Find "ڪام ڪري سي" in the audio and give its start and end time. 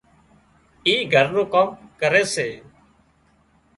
1.53-2.47